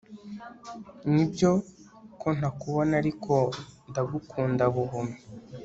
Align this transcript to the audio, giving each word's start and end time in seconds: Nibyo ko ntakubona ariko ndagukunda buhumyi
Nibyo 1.13 1.51
ko 2.21 2.27
ntakubona 2.37 2.93
ariko 3.01 3.33
ndagukunda 3.89 4.63
buhumyi 4.75 5.17